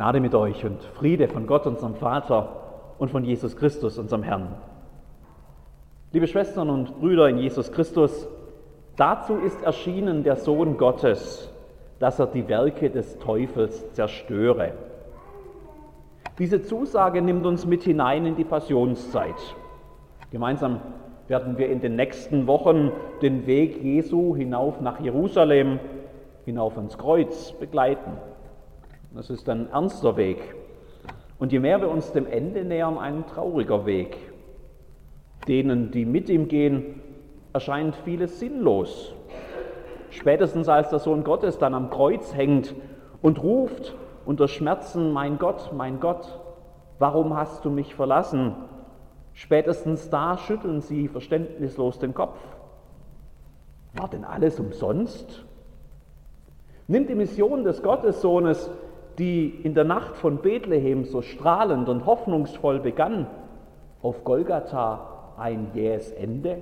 [0.00, 2.56] Gnade mit euch und Friede von Gott, unserem Vater
[2.98, 4.48] und von Jesus Christus, unserem Herrn.
[6.12, 8.26] Liebe Schwestern und Brüder in Jesus Christus,
[8.96, 11.52] dazu ist erschienen der Sohn Gottes,
[11.98, 14.72] dass er die Werke des Teufels zerstöre.
[16.38, 19.54] Diese Zusage nimmt uns mit hinein in die Passionszeit.
[20.30, 20.80] Gemeinsam
[21.28, 25.78] werden wir in den nächsten Wochen den Weg Jesu hinauf nach Jerusalem,
[26.46, 28.12] hinauf ans Kreuz begleiten.
[29.12, 30.54] Das ist ein ernster Weg.
[31.40, 34.16] Und je mehr wir uns dem Ende nähern, ein trauriger Weg.
[35.48, 37.02] Denen, die mit ihm gehen,
[37.52, 39.14] erscheint vieles sinnlos.
[40.10, 42.74] Spätestens als der Sohn Gottes dann am Kreuz hängt
[43.20, 43.96] und ruft
[44.26, 46.38] unter Schmerzen, mein Gott, mein Gott,
[47.00, 48.54] warum hast du mich verlassen?
[49.32, 52.38] Spätestens da schütteln sie verständnislos den Kopf.
[53.94, 55.44] War denn alles umsonst?
[56.86, 58.70] Nimmt die Mission des Gottessohnes
[59.18, 63.26] die in der Nacht von Bethlehem so strahlend und hoffnungsvoll begann,
[64.02, 66.58] auf Golgatha ein jähes Ende?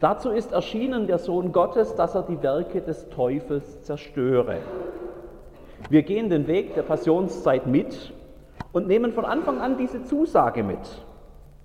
[0.00, 4.58] Dazu ist erschienen der Sohn Gottes, dass er die Werke des Teufels zerstöre.
[5.90, 8.12] Wir gehen den Weg der Passionszeit mit
[8.72, 11.04] und nehmen von Anfang an diese Zusage mit.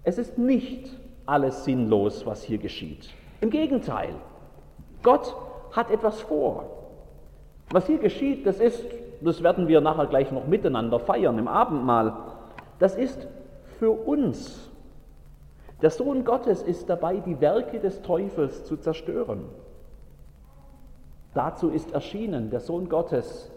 [0.03, 0.89] Es ist nicht
[1.25, 3.09] alles sinnlos, was hier geschieht.
[3.41, 4.09] Im Gegenteil,
[5.03, 5.35] Gott
[5.71, 6.76] hat etwas vor.
[7.69, 8.85] Was hier geschieht, das ist,
[9.21, 12.13] das werden wir nachher gleich noch miteinander feiern im Abendmahl,
[12.79, 13.27] das ist
[13.79, 14.69] für uns.
[15.81, 19.45] Der Sohn Gottes ist dabei, die Werke des Teufels zu zerstören.
[21.33, 23.51] Dazu ist erschienen der Sohn Gottes,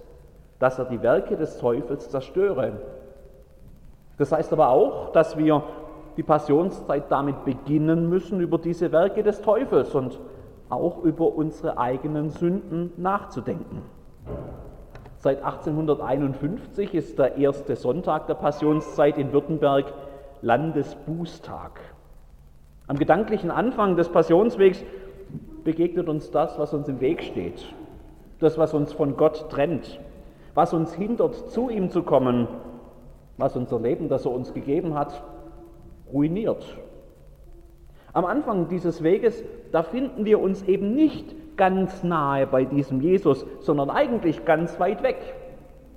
[0.58, 2.72] dass er die Werke des Teufels zerstöre.
[4.18, 5.62] Das heißt aber auch, dass wir
[6.18, 10.20] die Passionszeit damit beginnen müssen, über diese Werke des Teufels und
[10.68, 13.82] auch über unsere eigenen Sünden nachzudenken.
[15.18, 19.92] Seit 1851 ist der erste Sonntag der Passionszeit in Württemberg
[20.40, 21.80] Landesbußtag.
[22.86, 24.82] Am gedanklichen Anfang des Passionswegs
[25.62, 27.62] begegnet uns das, was uns im Weg steht,
[28.38, 30.00] das, was uns von Gott trennt,
[30.54, 32.48] was uns hindert, zu ihm zu kommen,
[33.36, 35.22] was unser Leben, das er uns gegeben hat,
[36.12, 36.64] ruiniert.
[38.12, 43.44] Am Anfang dieses Weges, da finden wir uns eben nicht ganz nahe bei diesem Jesus,
[43.60, 45.18] sondern eigentlich ganz weit weg.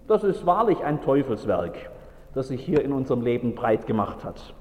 [0.09, 1.89] Das ist wahrlich ein Teufelswerk,
[2.33, 4.53] das sich hier in unserem Leben breit gemacht hat.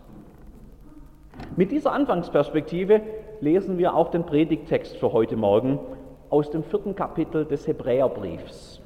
[1.56, 3.00] Mit dieser Anfangsperspektive
[3.40, 5.80] lesen wir auch den Predigttext für heute Morgen
[6.30, 8.80] aus dem vierten Kapitel des Hebräerbriefs.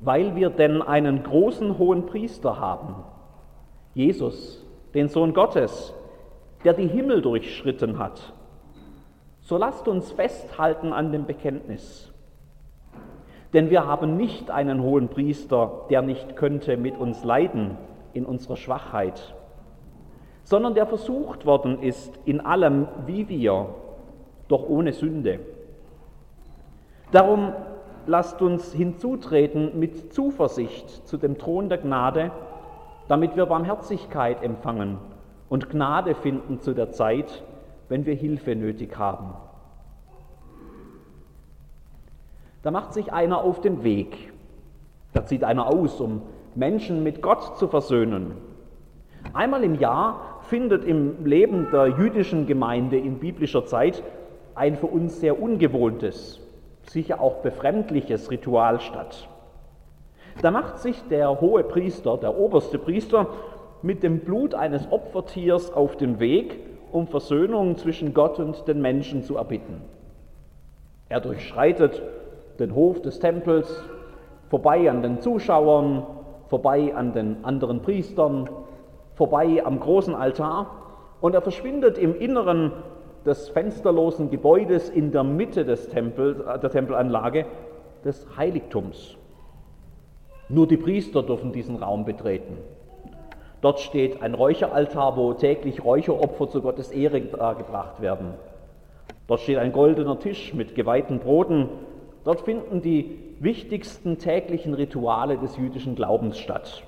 [0.00, 2.96] Weil wir denn einen großen hohen Priester haben,
[3.94, 5.94] Jesus, den Sohn Gottes,
[6.64, 8.32] der die Himmel durchschritten hat,
[9.46, 12.12] so lasst uns festhalten an dem Bekenntnis.
[13.52, 17.78] Denn wir haben nicht einen hohen Priester, der nicht könnte mit uns leiden
[18.12, 19.34] in unserer Schwachheit,
[20.42, 23.68] sondern der versucht worden ist in allem wie wir,
[24.48, 25.38] doch ohne Sünde.
[27.12, 27.52] Darum
[28.06, 32.32] lasst uns hinzutreten mit Zuversicht zu dem Thron der Gnade,
[33.06, 34.98] damit wir Barmherzigkeit empfangen
[35.48, 37.44] und Gnade finden zu der Zeit,
[37.88, 39.34] wenn wir Hilfe nötig haben.
[42.62, 44.32] Da macht sich einer auf den Weg.
[45.12, 46.22] Da zieht einer aus, um
[46.54, 48.32] Menschen mit Gott zu versöhnen.
[49.32, 54.02] Einmal im Jahr findet im Leben der jüdischen Gemeinde in biblischer Zeit
[54.54, 56.40] ein für uns sehr ungewohntes,
[56.82, 59.28] sicher auch befremdliches Ritual statt.
[60.42, 63.28] Da macht sich der hohe Priester, der oberste Priester,
[63.82, 66.58] mit dem Blut eines Opfertiers auf den Weg,
[66.92, 69.80] um Versöhnung zwischen Gott und den Menschen zu erbitten.
[71.08, 72.02] Er durchschreitet
[72.58, 73.82] den Hof des Tempels,
[74.48, 76.04] vorbei an den Zuschauern,
[76.48, 78.48] vorbei an den anderen Priestern,
[79.14, 80.70] vorbei am großen Altar
[81.20, 82.72] und er verschwindet im Inneren
[83.24, 87.46] des fensterlosen Gebäudes in der Mitte des Tempels, äh, der Tempelanlage
[88.04, 89.16] des Heiligtums.
[90.48, 92.56] Nur die Priester dürfen diesen Raum betreten.
[93.66, 98.34] Dort steht ein Räucheraltar, wo täglich Räucheropfer zu Gottes Ehre gebracht werden.
[99.26, 101.68] Dort steht ein goldener Tisch mit geweihten Broten.
[102.22, 106.84] Dort finden die wichtigsten täglichen Rituale des jüdischen Glaubens statt.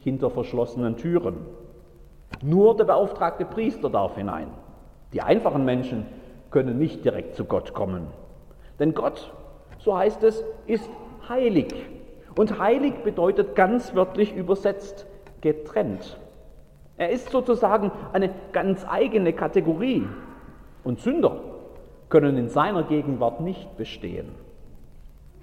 [0.00, 1.46] Hinter verschlossenen Türen.
[2.42, 4.48] Nur der beauftragte Priester darf hinein.
[5.14, 6.04] Die einfachen Menschen
[6.50, 8.08] können nicht direkt zu Gott kommen.
[8.78, 9.32] Denn Gott,
[9.78, 10.90] so heißt es, ist
[11.26, 11.72] heilig.
[12.36, 15.06] Und heilig bedeutet ganz wörtlich übersetzt
[15.44, 16.18] getrennt.
[16.96, 19.32] Er ist sozusagen eine ganz eigene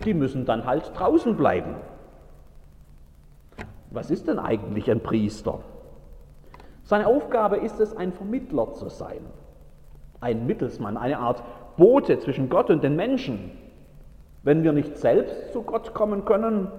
[0.04, 1.76] die müssen dann halt draußen bleiben.
[3.92, 5.60] Was ist denn eigentlich ein Priester?
[6.84, 9.22] Seine Aufgabe ist es, ein Vermittler zu sein,
[10.20, 11.44] ein Mittelsmann, eine Art
[11.78, 13.52] Bote zwischen Gott und den Menschen.
[14.44, 16.72] Wenn wir nicht selbst zu Gott kommen können,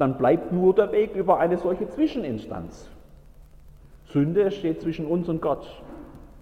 [0.00, 2.88] dann bleibt nur der Weg über eine solche Zwischeninstanz.
[4.06, 5.66] Sünde steht zwischen uns und Gott.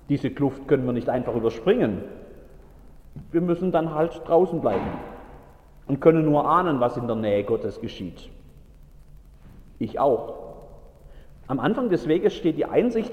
[0.08, 2.02] Diese Kluft können wir nicht einfach überspringen.
[3.32, 4.87] Wir müssen dann halt draußen bleiben
[5.88, 8.31] und können nur ahnen, was in der Nähe Gottes geschieht.
[9.81, 10.34] Ich auch.
[11.49, 13.12] Am Anfang des Weges steht die Einsicht,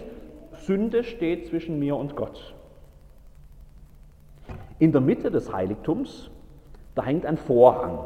[0.53, 2.53] Sünde steht zwischen mir und Gott.
[4.77, 6.29] In der Mitte des Heiligtums,
[6.93, 7.99] da hängt ein Vorhang.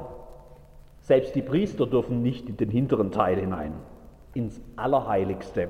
[1.10, 3.74] Selbst die Priester dürfen nicht in den hinteren Teil hinein,
[4.36, 5.70] ins Allerheiligste.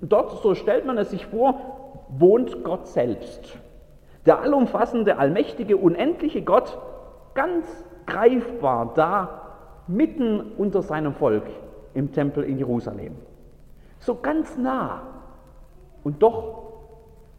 [0.00, 3.58] Dort, so stellt man es sich vor, wohnt Gott selbst.
[4.24, 6.78] Der allumfassende, allmächtige, unendliche Gott,
[7.34, 7.66] ganz
[8.06, 9.42] greifbar da,
[9.86, 11.44] mitten unter seinem Volk
[11.92, 13.16] im Tempel in Jerusalem.
[13.98, 15.02] So ganz nah
[16.04, 16.62] und doch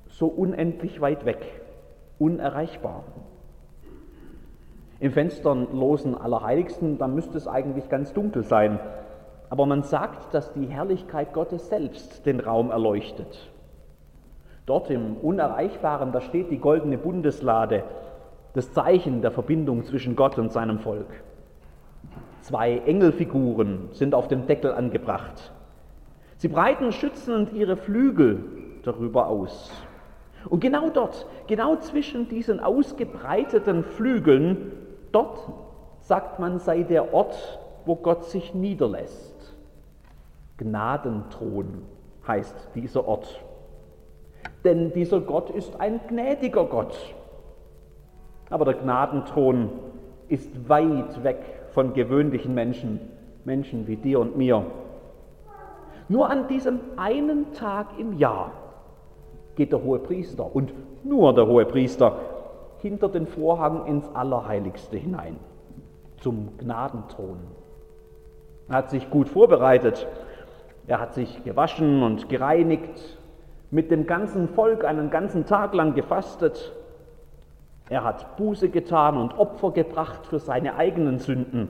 [0.09, 1.59] so unendlich weit weg,
[2.19, 3.03] unerreichbar.
[4.99, 8.79] Im fensterlosen Allerheiligsten, da müsste es eigentlich ganz dunkel sein.
[9.49, 13.49] Aber man sagt, dass die Herrlichkeit Gottes selbst den Raum erleuchtet.
[14.65, 17.83] Dort im Unerreichbaren, da steht die goldene Bundeslade,
[18.53, 21.07] das Zeichen der Verbindung zwischen Gott und seinem Volk.
[22.41, 25.51] Zwei Engelfiguren sind auf dem Deckel angebracht.
[26.37, 28.43] Sie breiten schützend ihre Flügel
[28.83, 29.71] darüber aus.
[30.47, 34.71] Und genau dort, genau zwischen diesen ausgebreiteten Flügeln,
[35.11, 35.39] dort
[36.01, 39.55] sagt man, sei der Ort, wo Gott sich niederlässt.
[40.57, 41.83] Gnadenthron
[42.27, 43.43] heißt dieser Ort.
[44.63, 46.95] Denn dieser Gott ist ein gnädiger Gott.
[48.49, 49.69] Aber der Gnadenthron
[50.27, 51.39] ist weit weg
[51.71, 52.99] von gewöhnlichen Menschen,
[53.45, 54.65] Menschen wie dir und mir.
[56.07, 58.51] Nur an diesem einen Tag im Jahr
[59.55, 60.73] geht der hohe Priester und
[61.03, 62.17] nur der hohe Priester
[62.81, 65.37] hinter den Vorhang ins Allerheiligste hinein,
[66.17, 67.39] zum Gnadenthron.
[68.67, 70.07] Er hat sich gut vorbereitet,
[70.87, 73.17] er hat sich gewaschen und gereinigt,
[73.71, 76.73] mit dem ganzen Volk einen ganzen Tag lang gefastet.
[77.89, 81.67] Er hat Buße getan und Opfer gebracht für seine eigenen Sünden.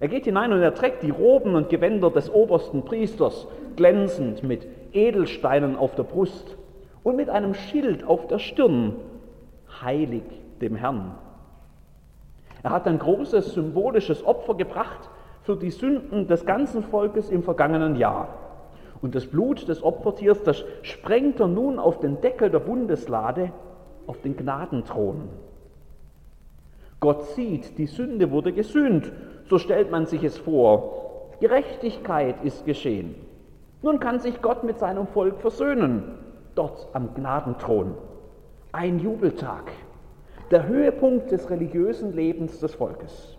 [0.00, 3.46] Er geht hinein und er trägt die Roben und Gewänder des obersten Priesters,
[3.76, 6.56] glänzend mit Edelsteinen auf der Brust
[7.04, 8.96] und mit einem Schild auf der Stirn,
[9.82, 10.24] heilig
[10.60, 11.14] dem Herrn.
[12.62, 15.10] Er hat ein großes symbolisches Opfer gebracht
[15.42, 18.28] für die Sünden des ganzen Volkes im vergangenen Jahr.
[19.00, 23.50] Und das Blut des Opfertiers, das sprengt er nun auf den Deckel der Bundeslade,
[24.06, 25.28] auf den Gnadenthron.
[27.00, 29.10] Gott sieht, die Sünde wurde gesühnt,
[29.48, 31.32] so stellt man sich es vor.
[31.40, 33.16] Gerechtigkeit ist geschehen.
[33.82, 36.04] Nun kann sich Gott mit seinem Volk versöhnen,
[36.54, 37.96] dort am Gnadenthron.
[38.74, 39.70] Ein Jubeltag,
[40.50, 43.36] der Höhepunkt des religiösen Lebens des Volkes.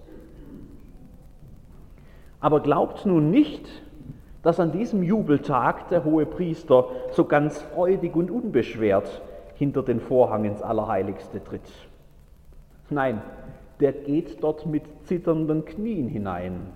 [2.40, 3.68] Aber glaubt nun nicht,
[4.44, 9.24] dass an diesem Jubeltag der hohe Priester so ganz freudig und unbeschwert
[9.56, 11.72] hinter den Vorhang ins Allerheiligste tritt.
[12.92, 13.22] Nein,
[13.80, 16.68] der geht dort mit zitternden Knien hinein.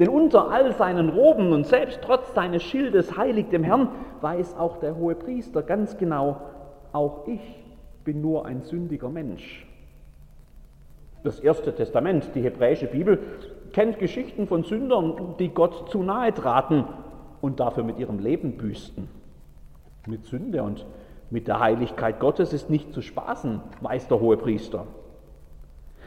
[0.00, 3.90] Denn unter all seinen Roben und selbst trotz seines Schildes heilig dem Herrn
[4.22, 6.40] weiß auch der hohe Priester ganz genau,
[6.94, 7.40] auch ich
[8.04, 9.66] bin nur ein sündiger Mensch.
[11.24, 13.18] Das Erste Testament, die hebräische Bibel,
[13.72, 16.84] kennt Geschichten von Sündern, die Gott zu nahe traten
[17.40, 19.08] und dafür mit ihrem Leben büßten.
[20.06, 20.86] Mit Sünde und
[21.30, 24.86] mit der Heiligkeit Gottes ist nicht zu spaßen, weiß der hohe Priester.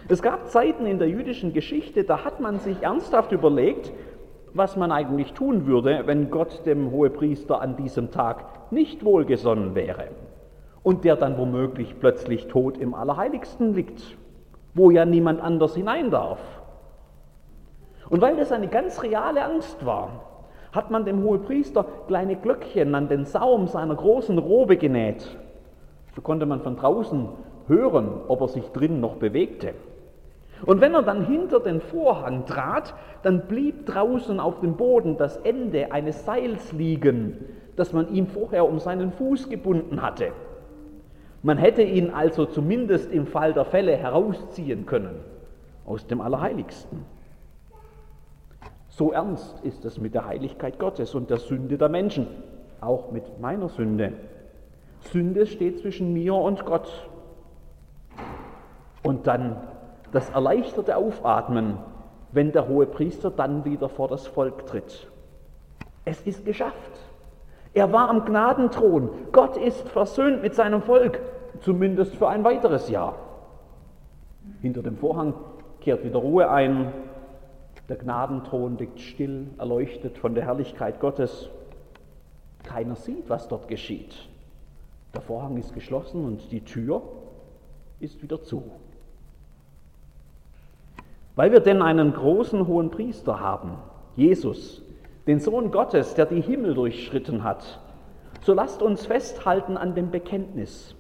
[0.07, 3.91] Es gab Zeiten in der jüdischen Geschichte, da hat man sich ernsthaft überlegt,
[4.53, 10.07] was man eigentlich tun würde, wenn Gott dem Hohepriester an diesem Tag nicht wohlgesonnen wäre
[10.83, 14.17] und der dann womöglich plötzlich tot im Allerheiligsten liegt,
[14.73, 16.39] wo ja niemand anders hinein darf.
[18.09, 20.09] Und weil das eine ganz reale Angst war,
[20.71, 25.37] hat man dem Hohepriester kleine Glöckchen an den Saum seiner großen Robe genäht.
[26.15, 27.29] So konnte man von draußen
[27.67, 29.73] hören, ob er sich drin noch bewegte.
[30.65, 35.37] Und wenn er dann hinter den Vorhang trat, dann blieb draußen auf dem Boden das
[35.37, 40.31] Ende eines Seils liegen, das man ihm vorher um seinen Fuß gebunden hatte.
[41.43, 45.19] Man hätte ihn also zumindest im Fall der Fälle herausziehen können
[45.85, 47.05] aus dem Allerheiligsten.
[48.89, 52.27] So ernst ist es mit der Heiligkeit Gottes und der Sünde der Menschen,
[52.81, 54.13] auch mit meiner Sünde.
[55.11, 57.09] Sünde steht zwischen mir und Gott.
[59.03, 59.57] Und dann
[60.11, 61.77] das erleichterte Aufatmen,
[62.31, 65.07] wenn der hohe Priester dann wieder vor das Volk tritt.
[66.03, 67.06] Es ist geschafft.
[67.73, 69.09] Er war am Gnadenthron.
[69.31, 71.21] Gott ist versöhnt mit seinem Volk,
[71.61, 73.15] zumindest für ein weiteres Jahr.
[74.61, 75.33] Hinter dem Vorhang
[75.81, 76.91] kehrt wieder Ruhe ein.
[77.89, 81.49] Der Gnadenthron liegt still, erleuchtet von der Herrlichkeit Gottes.
[82.63, 84.27] Keiner sieht, was dort geschieht.
[85.13, 87.01] Der Vorhang ist geschlossen und die Tür
[87.99, 88.63] ist wieder zu.
[91.35, 93.77] Weil wir denn einen großen hohen Priester haben,
[94.15, 94.81] Jesus,
[95.27, 97.79] den Sohn Gottes, der die Himmel durchschritten hat,
[98.41, 100.95] so lasst uns festhalten an dem Bekenntnis.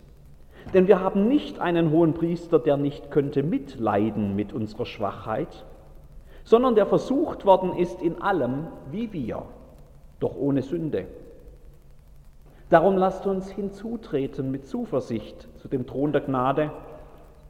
[0.73, 5.65] Denn wir haben nicht einen hohen Priester, der nicht könnte mitleiden mit unserer Schwachheit,
[6.43, 9.43] sondern der versucht worden ist in allem wie wir,
[10.19, 11.05] doch ohne Sünde.
[12.69, 16.71] Darum lasst uns hinzutreten mit Zuversicht zu dem Thron der Gnade,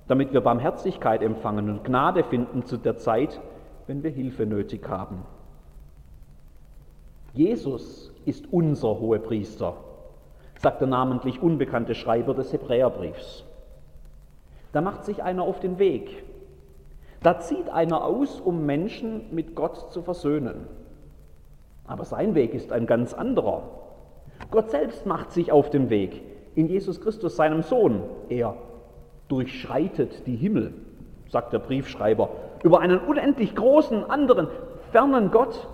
[0.07, 3.41] damit wir Barmherzigkeit empfangen und Gnade finden zu der Zeit,
[3.87, 5.25] wenn wir Hilfe nötig haben.
[7.37, 9.75] Jesus ist unser Hohepriester,
[10.57, 13.45] sagt der namentlich unbekannte Schreiber des Hebräerbriefs.
[14.71, 16.23] Da macht sich einer auf den Weg.
[17.21, 20.65] Da zieht einer aus, um Menschen mit Gott zu versöhnen.
[21.85, 23.69] Aber sein Weg ist ein ganz anderer.
[24.49, 26.23] Gott selbst macht sich auf den Weg
[26.55, 28.01] in Jesus Christus, seinem Sohn.
[28.29, 28.55] Er
[29.27, 30.73] durchschreitet die Himmel,
[31.29, 32.29] sagt der Briefschreiber,
[32.63, 34.47] über einen unendlich großen, anderen,
[34.91, 35.67] fernen Gott,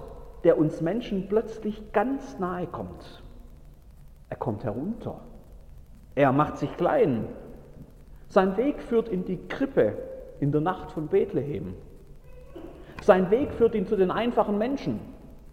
[0.43, 3.23] der uns Menschen plötzlich ganz nahe kommt.
[4.29, 5.19] Er kommt herunter.
[6.15, 7.25] Er macht sich klein.
[8.27, 9.97] Sein Weg führt in die Krippe
[10.39, 11.73] in der Nacht von Bethlehem.
[13.01, 14.99] Sein Weg führt ihn zu den einfachen Menschen,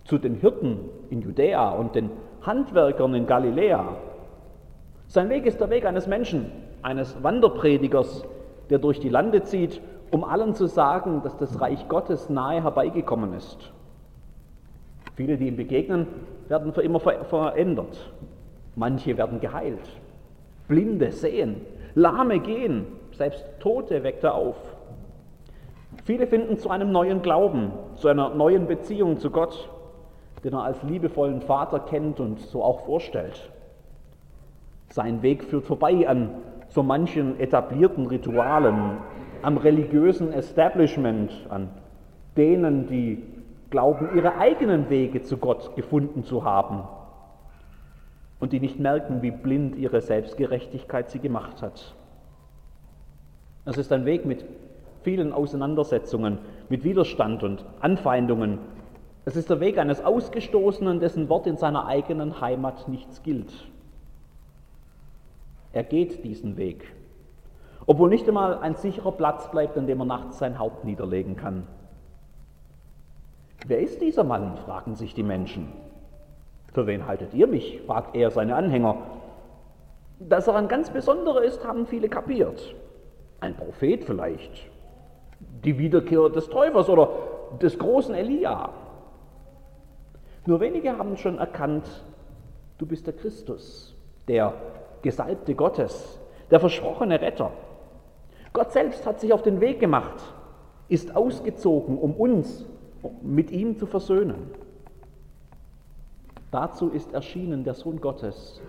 [0.04, 0.78] zu den Hirten
[1.10, 2.10] in Judäa und den
[2.42, 3.96] Handwerkern in Galiläa.
[5.06, 6.50] Sein Weg ist der Weg eines Menschen,
[6.82, 8.24] eines Wanderpredigers,
[8.70, 9.80] der durch die Lande zieht,
[10.10, 13.72] um allen zu sagen, dass das Reich Gottes nahe herbeigekommen ist.
[15.20, 16.06] Viele, die ihm begegnen,
[16.48, 18.10] werden für immer verändert.
[18.74, 19.86] Manche werden geheilt.
[20.66, 21.60] Blinde sehen,
[21.94, 24.56] Lahme gehen, selbst Tote weckt er auf.
[26.04, 29.68] Viele finden zu einem neuen Glauben, zu einer neuen Beziehung zu Gott,
[30.42, 33.50] den er als liebevollen Vater kennt und so auch vorstellt.
[34.88, 36.30] Sein Weg führt vorbei an
[36.68, 38.96] so manchen etablierten Ritualen,
[39.42, 41.68] am religiösen Establishment, an
[42.38, 43.22] denen, die
[43.70, 46.82] glauben, ihre eigenen Wege zu Gott gefunden zu haben
[48.40, 51.94] und die nicht merken, wie blind ihre Selbstgerechtigkeit sie gemacht hat.
[53.64, 54.44] Es ist ein Weg mit
[55.02, 58.58] vielen Auseinandersetzungen, mit Widerstand und Anfeindungen.
[59.24, 63.52] Es ist der Weg eines Ausgestoßenen, dessen Wort in seiner eigenen Heimat nichts gilt.
[65.72, 66.92] Er geht diesen Weg,
[67.86, 71.66] obwohl nicht einmal ein sicherer Platz bleibt, an dem er nachts sein Haupt niederlegen kann.
[73.66, 74.56] Wer ist dieser Mann?
[74.56, 75.72] fragen sich die Menschen.
[76.72, 77.80] Für wen haltet ihr mich?
[77.86, 78.96] fragt er seine Anhänger.
[80.18, 82.74] Dass er ein ganz besonderer ist, haben viele kapiert.
[83.40, 84.70] Ein Prophet vielleicht.
[85.64, 87.08] Die Wiederkehr des Täufers oder
[87.60, 88.70] des großen Elia.
[90.46, 91.86] Nur wenige haben schon erkannt,
[92.78, 93.94] du bist der Christus,
[94.28, 94.54] der
[95.02, 96.18] Gesalbte Gottes,
[96.50, 97.50] der versprochene Retter.
[98.52, 100.22] Gott selbst hat sich auf den Weg gemacht,
[100.88, 102.66] ist ausgezogen, um uns
[103.22, 104.50] mit ihm zu versöhnen.
[106.50, 108.60] Dazu ist erschienen der Sohn Gottes,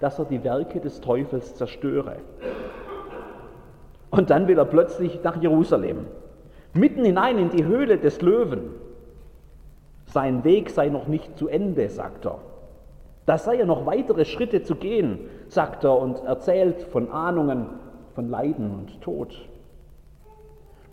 [0.00, 2.16] dass er die Werke des Teufels zerstöre.
[4.10, 6.06] Und dann will er plötzlich nach Jerusalem,
[6.72, 8.70] mitten hinein in die Höhle des Löwen.
[10.06, 12.38] Sein Weg sei noch nicht zu Ende, sagt er.
[13.26, 17.66] Da sei ja noch weitere Schritte zu gehen, sagt er und erzählt von Ahnungen,
[18.14, 19.34] von Leiden und Tod.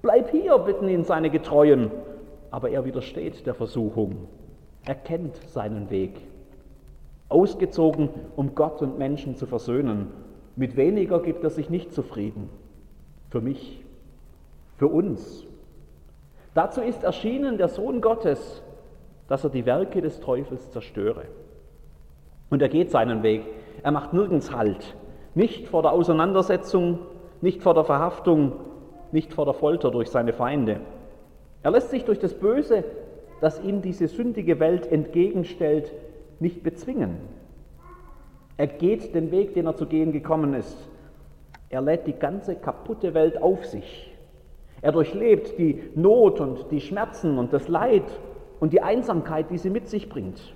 [0.02, 1.92] Bleib hier, bitten ihn seine Getreuen,
[2.54, 4.28] aber er widersteht der Versuchung.
[4.86, 6.22] Er kennt seinen Weg.
[7.28, 10.12] Ausgezogen, um Gott und Menschen zu versöhnen.
[10.56, 12.52] Mit weniger gibt er sich nicht zufrieden.
[13.32, 13.84] Für mich,
[14.78, 15.48] für uns.
[16.54, 18.62] Dazu ist erschienen der Sohn Gottes,
[19.28, 21.24] dass er die Werke des Teufels zerstöre.
[22.52, 23.48] Und er geht seinen Weg.
[23.82, 24.96] Er macht nirgends Halt.
[25.34, 27.00] Nicht vor der Auseinandersetzung,
[27.42, 28.52] nicht vor der Verhaftung,
[29.12, 30.82] nicht vor der Folter durch seine Feinde.
[31.64, 32.84] Er lässt sich durch das Böse,
[33.42, 35.92] das ihm diese sündige Welt entgegenstellt,
[36.40, 37.18] nicht bezwingen.
[38.58, 40.78] Er geht den Weg, den er zu gehen gekommen ist.
[41.70, 44.14] Er lädt die ganze kaputte Welt auf sich.
[44.82, 48.04] Er durchlebt die Not und die Schmerzen und das Leid
[48.60, 50.54] und die Einsamkeit, die sie mit sich bringt.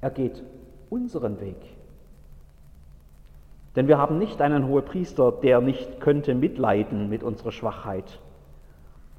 [0.00, 0.42] Er geht
[0.90, 1.56] unseren Weg.
[3.76, 8.20] Denn wir haben nicht einen Hohepriester, der nicht könnte mitleiden mit unserer Schwachheit,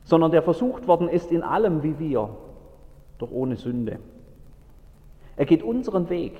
[0.05, 2.29] sondern der versucht worden ist in allem wie wir,
[3.17, 3.99] doch ohne Sünde.
[5.35, 6.37] Er geht unseren Weg,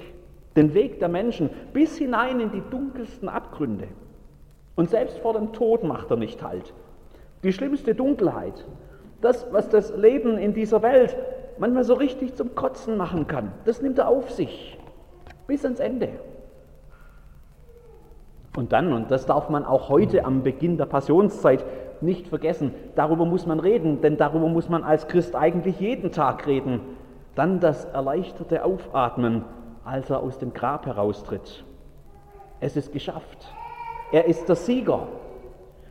[0.55, 3.87] den Weg der Menschen, bis hinein in die dunkelsten Abgründe.
[4.75, 6.73] Und selbst vor dem Tod macht er nicht Halt.
[7.43, 8.65] Die schlimmste Dunkelheit,
[9.21, 11.17] das, was das Leben in dieser Welt
[11.57, 14.77] manchmal so richtig zum Kotzen machen kann, das nimmt er auf sich
[15.47, 16.09] bis ans Ende.
[18.55, 21.65] Und dann, und das darf man auch heute am Beginn der Passionszeit
[22.01, 26.47] nicht vergessen, darüber muss man reden, denn darüber muss man als Christ eigentlich jeden Tag
[26.47, 26.81] reden.
[27.35, 29.43] Dann das erleichterte Aufatmen,
[29.83, 31.63] als er aus dem Grab heraustritt.
[32.59, 33.53] Es ist geschafft.
[34.11, 35.07] Er ist der Sieger.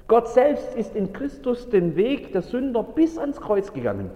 [0.09, 4.11] Gott selbst ist in Christus den Weg der Sünder bis ans Kreuz gegangen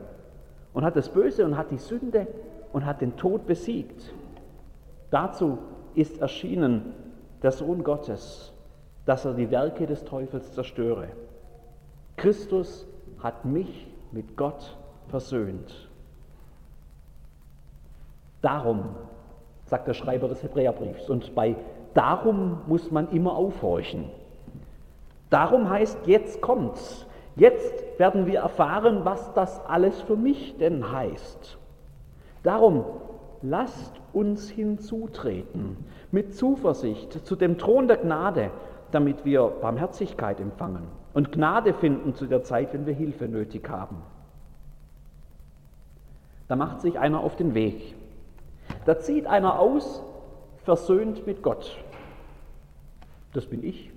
[0.75, 2.27] und hat das Böse und hat die Sünde
[2.73, 4.13] und hat den Tod besiegt.
[5.11, 5.59] Dazu
[5.95, 6.95] ist erschienen
[7.43, 8.53] der Sohn Gottes,
[9.07, 11.09] dass er die Werke des Teufels zerstöre.
[12.19, 12.87] Christus
[13.23, 14.77] hat mich mit Gott
[15.09, 15.89] versöhnt.
[18.43, 18.85] Darum,
[19.65, 21.57] sagt der Schreiber des Hebräerbriefs, und bei
[21.95, 24.11] darum muss man immer aufhorchen.
[25.31, 27.07] Darum heißt, jetzt kommt's.
[27.37, 31.59] Jetzt werden wir erfahren, was das alles für mich denn heißt.
[32.43, 32.85] Darum
[33.43, 35.77] lasst uns hinzutreten
[36.11, 38.51] mit Zuversicht zu dem Thron der Gnade,
[38.91, 43.97] damit wir Barmherzigkeit empfangen und Gnade finden zu der Zeit, wenn wir Hilfe nötig haben.
[46.49, 47.95] Da macht sich einer auf den Weg.
[48.87, 50.03] Da zieht einer aus,
[50.65, 51.77] versöhnt mit Gott.
[53.33, 53.91] Das bin ich.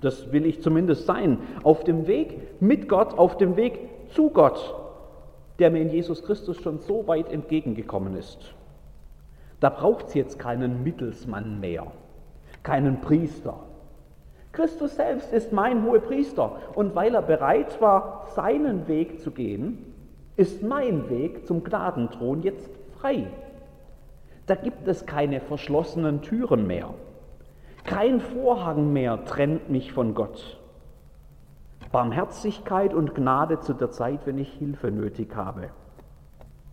[0.00, 1.38] Das will ich zumindest sein.
[1.64, 4.74] Auf dem Weg mit Gott, auf dem Weg zu Gott,
[5.58, 8.54] der mir in Jesus Christus schon so weit entgegengekommen ist.
[9.60, 11.90] Da braucht es jetzt keinen Mittelsmann mehr,
[12.62, 13.58] keinen Priester.
[14.58, 19.94] Christus selbst ist mein hoher Priester und weil er bereit war, seinen Weg zu gehen,
[20.34, 22.68] ist mein Weg zum Gnadenthron jetzt
[22.98, 23.28] frei.
[24.46, 26.92] Da gibt es keine verschlossenen Türen mehr.
[27.84, 30.58] Kein Vorhang mehr trennt mich von Gott.
[31.92, 35.70] Barmherzigkeit und Gnade zu der Zeit, wenn ich Hilfe nötig habe.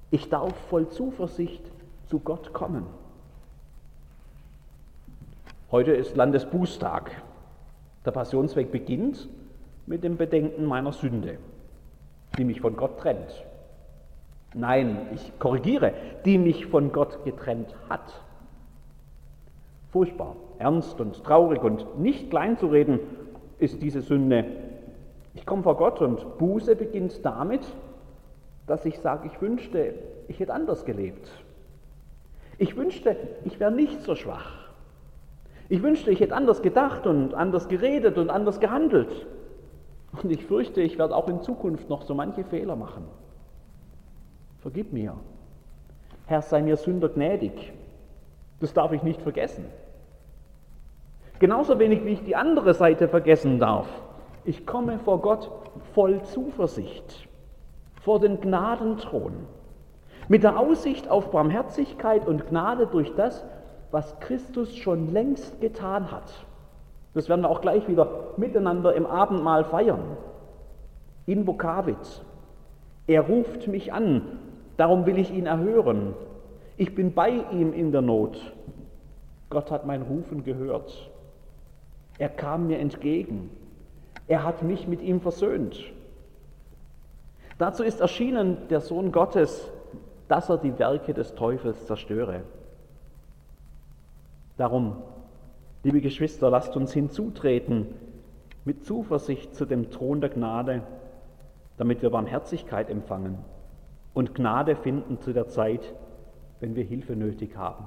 [0.10, 1.63] Ich darf voll Zuversicht
[2.08, 2.88] zu Gott kommen.
[5.69, 7.12] Heute ist Landesbußtag.
[8.06, 9.28] Der Passionsweg beginnt
[9.88, 11.38] mit dem Bedenken meiner Sünde,
[12.38, 13.44] die mich von Gott trennt.
[14.54, 18.22] Nein, ich korrigiere, die mich von Gott getrennt hat.
[19.91, 23.00] Furchtbar, ernst und traurig und nicht kleinzureden
[23.60, 24.46] ist diese Sünde.
[25.34, 27.62] Ich komme vor Gott und Buße beginnt damit,
[28.68, 29.96] dass ich sage, ich wünschte,
[30.28, 31.30] ich hätte anders gelebt.
[32.58, 34.64] Ich wünschte, ich wäre nicht so schwach.
[35.69, 39.25] Ich wünschte, ich hätte anders gedacht und anders geredet und anders gehandelt.
[40.21, 43.06] Und ich fürchte, ich werde auch in Zukunft noch so manche Fehler machen.
[44.60, 45.15] Vergib mir.
[46.28, 47.73] Herr, sei mir Sünder gnädig.
[48.60, 49.65] Das darf ich nicht vergessen.
[51.39, 53.88] Genauso wenig wie ich die andere Seite vergessen darf.
[54.45, 55.51] Ich komme vor Gott
[55.93, 57.28] voll Zuversicht,
[58.01, 59.34] vor den Gnadenthron.
[60.28, 63.43] Mit der Aussicht auf Barmherzigkeit und Gnade durch das,
[63.95, 66.29] was Christus schon längst getan hat.
[67.13, 70.17] Das werden wir auch gleich wieder miteinander im Abendmahl feiern.
[71.25, 72.21] Invocavit.
[73.08, 74.38] Er ruft mich an,
[74.75, 76.13] darum will ich ihn erhören.
[76.75, 78.38] Ich bin bei ihm in der Not.
[79.49, 81.10] Gott hat mein Rufen gehört.
[82.17, 83.49] Er kam mir entgegen.
[84.27, 85.79] Er hat mich mit ihm versöhnt.
[87.60, 89.71] Dazu ist erschienen der Sohn Gottes,
[90.27, 92.41] dass er die Werke des Teufels zerstöre.
[94.58, 94.98] Darum,
[95.84, 97.88] liebe Geschwister, lasst uns hinzutreten
[98.63, 100.82] mit Zuversicht zu dem Thron der Gnade,
[101.78, 103.38] damit wir Barmherzigkeit empfangen
[104.13, 105.94] und Gnade finden zu der Zeit,
[106.60, 107.86] wenn wir Hilfe nötig haben.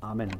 [0.00, 0.30] Amen.